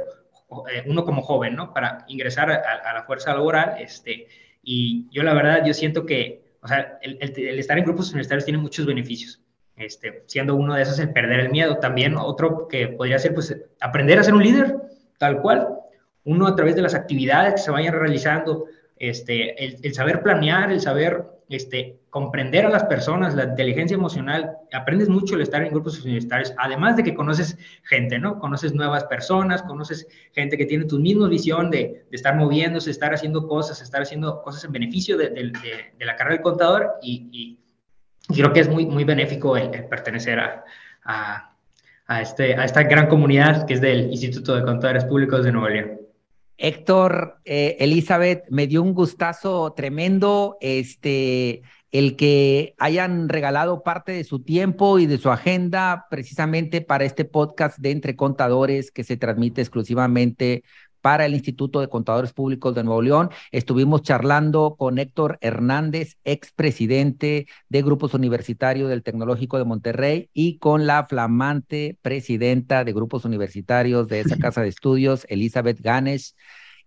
eh, 0.71 0.83
uno 0.85 1.03
como 1.03 1.21
joven, 1.21 1.55
¿no? 1.55 1.73
Para 1.73 2.05
ingresar 2.07 2.49
a, 2.49 2.93
la 2.93 3.03
fuerza 3.03 3.33
laboral, 3.33 3.75
este, 3.79 4.27
y 4.63 5.07
yo 5.11 5.23
la 5.23 5.33
verdad, 5.33 5.65
yo 5.65 5.73
siento 5.73 6.05
que, 6.05 6.55
o 6.61 6.67
sea, 6.67 6.97
el, 7.01 7.17
el, 7.21 7.59
estar 7.59 7.77
en 7.77 7.83
grupos 7.83 8.09
universitarios 8.09 8.45
tiene 8.45 8.59
muchos 8.59 8.85
beneficios. 8.85 9.41
Este, 9.75 10.23
siendo 10.25 10.55
uno 10.55 10.73
de 10.73 10.81
esos 10.81 10.97
el 10.97 11.13
perder 11.13 11.39
el 11.39 11.51
miedo. 11.51 11.77
También 11.77 12.17
otro 12.17 12.67
que 12.67 12.87
podría 12.87 13.19
ser, 13.19 13.35
pues, 13.35 13.55
aprender 13.79 14.17
a 14.17 14.23
ser 14.23 14.33
un 14.33 14.41
líder, 14.41 14.75
tal 15.19 15.39
cual 15.39 15.67
uno 16.23 16.47
a 16.47 16.55
través 16.55 16.75
de 16.75 16.81
las 16.81 16.95
actividades 16.95 17.53
que 17.53 17.61
se 17.61 17.71
vayan 17.71 17.93
realizando, 17.93 18.65
este, 18.97 19.63
el, 19.63 19.93
saber 19.93 20.23
planear, 20.23 20.71
el 20.71 20.81
saber 20.81 21.25
este, 21.47 21.99
comprender 22.17 22.65
a 22.65 22.69
las 22.69 22.83
personas, 22.85 23.35
la 23.35 23.43
inteligencia 23.43 23.93
emocional, 23.93 24.57
aprendes 24.73 25.07
mucho 25.07 25.35
el 25.35 25.41
estar 25.41 25.61
en 25.61 25.69
grupos 25.69 26.03
universitarios, 26.03 26.51
además 26.57 26.95
de 26.95 27.03
que 27.03 27.13
conoces 27.13 27.55
gente, 27.83 28.17
¿no? 28.17 28.39
Conoces 28.39 28.73
nuevas 28.73 29.03
personas, 29.03 29.61
conoces 29.61 30.07
gente 30.33 30.57
que 30.57 30.65
tiene 30.65 30.85
tu 30.85 30.97
misma 30.97 31.27
visión 31.27 31.69
de, 31.69 32.07
estar 32.11 32.35
moviéndose, 32.35 32.89
estar 32.89 33.13
haciendo 33.13 33.47
cosas, 33.47 33.83
estar 33.83 34.01
haciendo 34.01 34.41
cosas 34.41 34.63
en 34.63 34.71
beneficio 34.71 35.15
de, 35.15 35.51
la 35.99 36.15
carrera 36.15 36.37
del 36.37 36.41
contador 36.41 36.93
y, 37.03 37.59
creo 38.29 38.51
que 38.51 38.61
es 38.61 38.67
muy, 38.67 38.87
muy 38.87 39.03
benéfico 39.03 39.55
el, 39.55 39.69
pertenecer 39.85 40.39
a, 40.39 40.65
a, 42.07 42.19
este, 42.19 42.55
a 42.55 42.65
esta 42.65 42.81
gran 42.81 43.09
comunidad 43.09 43.67
que 43.67 43.75
es 43.75 43.81
del 43.81 44.09
Instituto 44.09 44.55
de 44.55 44.63
Contadores 44.63 45.05
Públicos 45.05 45.45
de 45.45 45.51
Nuevo 45.51 45.69
León. 45.69 46.07
Héctor, 46.57 47.37
eh, 47.45 47.77
Elizabeth, 47.79 48.45
me 48.49 48.65
dio 48.65 48.81
un 48.81 48.95
gustazo 48.95 49.73
tremendo 49.73 50.57
este, 50.59 51.61
el 51.91 52.15
que 52.15 52.75
hayan 52.77 53.29
regalado 53.29 53.83
parte 53.83 54.11
de 54.11 54.23
su 54.23 54.43
tiempo 54.43 54.99
y 54.99 55.05
de 55.05 55.17
su 55.17 55.29
agenda 55.29 56.05
precisamente 56.09 56.81
para 56.81 57.05
este 57.05 57.25
podcast 57.25 57.79
de 57.79 57.91
Entre 57.91 58.15
Contadores 58.15 58.91
que 58.91 59.03
se 59.03 59.17
transmite 59.17 59.61
exclusivamente 59.61 60.63
para 61.01 61.25
el 61.25 61.33
Instituto 61.33 61.79
de 61.79 61.87
Contadores 61.87 62.33
Públicos 62.33 62.75
de 62.75 62.83
Nuevo 62.83 63.01
León. 63.01 63.29
Estuvimos 63.51 64.01
charlando 64.01 64.75
con 64.77 64.99
Héctor 64.99 65.37
Hernández, 65.39 66.17
expresidente 66.25 67.47
de 67.69 67.81
Grupos 67.81 68.13
Universitarios 68.13 68.89
del 68.89 69.03
Tecnológico 69.03 69.57
de 69.57 69.63
Monterrey, 69.63 70.29
y 70.33 70.57
con 70.57 70.85
la 70.85 71.05
flamante 71.07 71.97
presidenta 72.01 72.83
de 72.83 72.91
Grupos 72.91 73.23
Universitarios 73.23 74.09
de 74.09 74.19
esa 74.19 74.37
casa 74.37 74.61
de 74.61 74.67
estudios, 74.67 75.25
Elizabeth 75.29 75.79
Ganesh. 75.79 76.33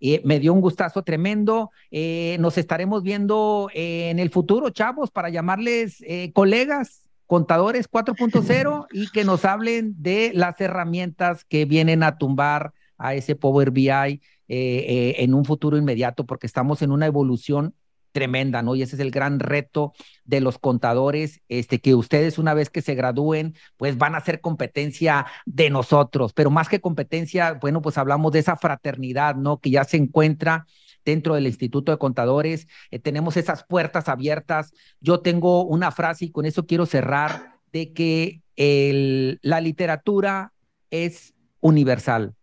Y 0.00 0.20
me 0.24 0.40
dio 0.40 0.52
un 0.52 0.60
gustazo 0.60 1.02
tremendo. 1.04 1.70
Eh, 1.90 2.36
nos 2.40 2.58
estaremos 2.58 3.02
viendo 3.04 3.68
en 3.74 4.18
el 4.18 4.30
futuro, 4.30 4.70
chavos, 4.70 5.10
para 5.10 5.28
llamarles 5.28 6.02
eh, 6.06 6.32
colegas, 6.32 7.02
contadores 7.26 7.88
4.0 7.88 8.86
y 8.90 9.08
que 9.12 9.24
nos 9.24 9.44
hablen 9.44 9.94
de 9.98 10.32
las 10.34 10.60
herramientas 10.60 11.44
que 11.44 11.66
vienen 11.66 12.02
a 12.02 12.18
tumbar 12.18 12.72
a 12.98 13.14
ese 13.14 13.36
Power 13.36 13.70
BI 13.70 13.88
eh, 13.88 14.20
eh, 14.48 15.14
en 15.18 15.32
un 15.32 15.44
futuro 15.44 15.76
inmediato, 15.76 16.26
porque 16.26 16.48
estamos 16.48 16.82
en 16.82 16.90
una 16.90 17.06
evolución 17.06 17.72
tremenda, 18.12 18.62
¿no? 18.62 18.74
Y 18.74 18.82
ese 18.82 18.96
es 18.96 19.00
el 19.00 19.10
gran 19.10 19.40
reto 19.40 19.92
de 20.24 20.40
los 20.40 20.58
contadores, 20.58 21.40
este, 21.48 21.80
que 21.80 21.94
ustedes 21.94 22.38
una 22.38 22.54
vez 22.54 22.70
que 22.70 22.82
se 22.82 22.94
gradúen, 22.94 23.54
pues 23.76 23.98
van 23.98 24.14
a 24.14 24.20
ser 24.20 24.40
competencia 24.40 25.26
de 25.46 25.70
nosotros, 25.70 26.32
pero 26.32 26.50
más 26.50 26.68
que 26.68 26.80
competencia, 26.80 27.54
bueno, 27.54 27.82
pues 27.82 27.98
hablamos 27.98 28.32
de 28.32 28.40
esa 28.40 28.56
fraternidad, 28.56 29.34
¿no? 29.36 29.58
Que 29.58 29.70
ya 29.70 29.84
se 29.84 29.96
encuentra 29.96 30.66
dentro 31.04 31.34
del 31.34 31.46
Instituto 31.46 31.92
de 31.92 31.98
Contadores, 31.98 32.66
eh, 32.90 32.98
tenemos 32.98 33.36
esas 33.36 33.64
puertas 33.64 34.08
abiertas. 34.08 34.72
Yo 35.00 35.20
tengo 35.20 35.64
una 35.64 35.90
frase 35.90 36.26
y 36.26 36.30
con 36.30 36.46
eso 36.46 36.66
quiero 36.66 36.86
cerrar, 36.86 37.58
de 37.72 37.92
que 37.92 38.42
el, 38.56 39.38
la 39.42 39.60
literatura 39.60 40.52
es 40.90 41.34
universal, 41.60 42.34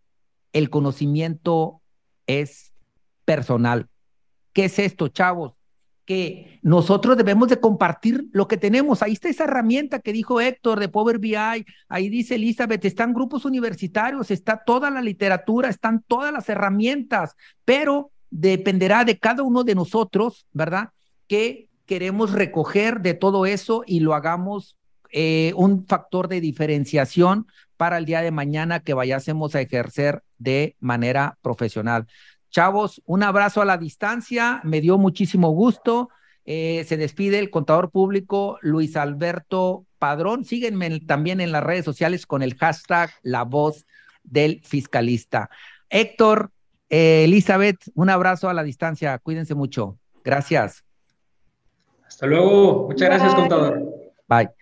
el 0.52 0.70
conocimiento 0.70 1.82
es 2.26 2.72
personal. 3.24 3.88
¿Qué 4.52 4.64
es 4.64 4.78
esto, 4.78 5.08
chavos? 5.08 5.57
Que 6.08 6.58
nosotros 6.62 7.18
debemos 7.18 7.48
de 7.48 7.60
compartir 7.60 8.28
lo 8.32 8.48
que 8.48 8.56
tenemos. 8.56 9.02
Ahí 9.02 9.12
está 9.12 9.28
esa 9.28 9.44
herramienta 9.44 9.98
que 9.98 10.14
dijo 10.14 10.40
Héctor 10.40 10.80
de 10.80 10.88
Power 10.88 11.18
BI, 11.18 11.66
ahí 11.88 12.08
dice 12.08 12.36
Elizabeth, 12.36 12.82
están 12.86 13.12
grupos 13.12 13.44
universitarios, 13.44 14.30
está 14.30 14.62
toda 14.64 14.90
la 14.90 15.02
literatura, 15.02 15.68
están 15.68 16.02
todas 16.08 16.32
las 16.32 16.48
herramientas, 16.48 17.36
pero 17.66 18.10
dependerá 18.30 19.04
de 19.04 19.18
cada 19.18 19.42
uno 19.42 19.64
de 19.64 19.74
nosotros, 19.74 20.46
¿verdad? 20.52 20.90
Que 21.26 21.68
queremos 21.84 22.32
recoger 22.32 23.00
de 23.02 23.12
todo 23.12 23.44
eso 23.44 23.82
y 23.86 24.00
lo 24.00 24.14
hagamos 24.14 24.78
eh, 25.10 25.52
un 25.56 25.86
factor 25.86 26.28
de 26.28 26.40
diferenciación 26.40 27.46
para 27.76 27.98
el 27.98 28.06
día 28.06 28.22
de 28.22 28.30
mañana 28.30 28.80
que 28.80 28.94
vayásemos 28.94 29.54
a 29.54 29.60
ejercer 29.60 30.22
de 30.38 30.74
manera 30.80 31.38
profesional. 31.42 32.06
Chavos, 32.50 33.02
un 33.04 33.22
abrazo 33.22 33.60
a 33.60 33.64
la 33.64 33.78
distancia, 33.78 34.60
me 34.64 34.80
dio 34.80 34.98
muchísimo 34.98 35.50
gusto. 35.50 36.10
Eh, 36.44 36.84
se 36.88 36.96
despide 36.96 37.38
el 37.38 37.50
contador 37.50 37.90
público 37.90 38.58
Luis 38.62 38.96
Alberto 38.96 39.84
Padrón. 39.98 40.46
Síguenme 40.46 41.00
también 41.00 41.40
en 41.42 41.52
las 41.52 41.62
redes 41.62 41.84
sociales 41.84 42.24
con 42.24 42.42
el 42.42 42.54
hashtag 42.56 43.10
La 43.22 43.44
Voz 43.44 43.86
del 44.22 44.62
Fiscalista. 44.64 45.50
Héctor, 45.90 46.50
eh, 46.88 47.24
Elizabeth, 47.24 47.76
un 47.94 48.08
abrazo 48.08 48.48
a 48.48 48.54
la 48.54 48.62
distancia. 48.62 49.18
Cuídense 49.18 49.54
mucho. 49.54 49.98
Gracias. 50.24 50.84
Hasta 52.06 52.26
luego. 52.26 52.86
Muchas 52.88 53.08
gracias, 53.08 53.34
contador. 53.34 53.82
Bye. 54.26 54.57